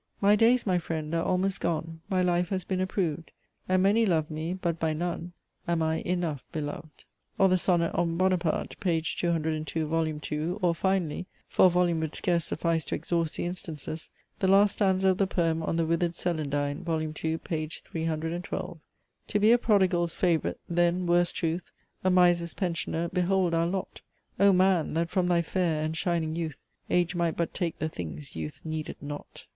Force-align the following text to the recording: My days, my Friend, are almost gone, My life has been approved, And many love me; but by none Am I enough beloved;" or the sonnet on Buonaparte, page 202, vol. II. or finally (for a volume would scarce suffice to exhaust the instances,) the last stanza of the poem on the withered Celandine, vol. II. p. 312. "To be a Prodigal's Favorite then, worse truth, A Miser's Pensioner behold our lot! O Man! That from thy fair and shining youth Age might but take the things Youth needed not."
My 0.19 0.35
days, 0.35 0.65
my 0.65 0.79
Friend, 0.79 1.13
are 1.13 1.23
almost 1.23 1.59
gone, 1.61 2.01
My 2.09 2.23
life 2.23 2.49
has 2.49 2.63
been 2.63 2.81
approved, 2.81 3.29
And 3.69 3.83
many 3.83 4.03
love 4.03 4.31
me; 4.31 4.51
but 4.55 4.79
by 4.79 4.93
none 4.93 5.33
Am 5.67 5.83
I 5.83 5.97
enough 5.97 6.43
beloved;" 6.51 7.03
or 7.37 7.47
the 7.49 7.57
sonnet 7.59 7.93
on 7.93 8.17
Buonaparte, 8.17 8.79
page 8.79 9.15
202, 9.17 9.85
vol. 9.85 10.07
II. 10.07 10.55
or 10.63 10.73
finally 10.73 11.27
(for 11.47 11.67
a 11.67 11.69
volume 11.69 11.99
would 11.99 12.15
scarce 12.15 12.45
suffice 12.45 12.83
to 12.85 12.95
exhaust 12.95 13.35
the 13.37 13.45
instances,) 13.45 14.09
the 14.39 14.47
last 14.47 14.71
stanza 14.77 15.09
of 15.09 15.19
the 15.19 15.27
poem 15.27 15.61
on 15.61 15.75
the 15.75 15.85
withered 15.85 16.15
Celandine, 16.15 16.83
vol. 16.83 16.99
II. 17.03 17.37
p. 17.37 17.67
312. 17.67 18.79
"To 19.27 19.39
be 19.39 19.51
a 19.51 19.59
Prodigal's 19.59 20.15
Favorite 20.15 20.59
then, 20.67 21.05
worse 21.05 21.31
truth, 21.31 21.69
A 22.03 22.09
Miser's 22.09 22.55
Pensioner 22.55 23.09
behold 23.09 23.53
our 23.53 23.67
lot! 23.67 24.01
O 24.39 24.51
Man! 24.51 24.95
That 24.95 25.11
from 25.11 25.27
thy 25.27 25.43
fair 25.43 25.83
and 25.85 25.95
shining 25.95 26.35
youth 26.35 26.57
Age 26.89 27.13
might 27.13 27.37
but 27.37 27.53
take 27.53 27.77
the 27.77 27.87
things 27.87 28.35
Youth 28.35 28.61
needed 28.63 28.95
not." 28.99 29.45